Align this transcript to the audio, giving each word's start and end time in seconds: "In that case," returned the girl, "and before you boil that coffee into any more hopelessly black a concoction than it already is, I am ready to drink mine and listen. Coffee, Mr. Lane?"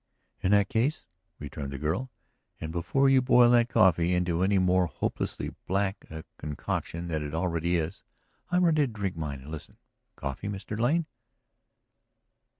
"In 0.41 0.49
that 0.49 0.67
case," 0.67 1.05
returned 1.37 1.71
the 1.71 1.77
girl, 1.77 2.09
"and 2.59 2.71
before 2.71 3.07
you 3.07 3.21
boil 3.21 3.51
that 3.51 3.69
coffee 3.69 4.15
into 4.15 4.41
any 4.41 4.57
more 4.57 4.87
hopelessly 4.87 5.53
black 5.67 6.05
a 6.09 6.23
concoction 6.39 7.07
than 7.07 7.21
it 7.21 7.35
already 7.35 7.75
is, 7.77 8.01
I 8.49 8.55
am 8.57 8.65
ready 8.65 8.81
to 8.87 8.87
drink 8.87 9.15
mine 9.15 9.41
and 9.41 9.51
listen. 9.51 9.77
Coffee, 10.15 10.47
Mr. 10.47 10.79
Lane?" 10.79 11.05